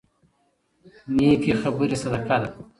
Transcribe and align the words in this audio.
نيکې 1.15 1.53
خبرې 1.61 1.95
صدقه 2.03 2.35
ده. 2.41 2.49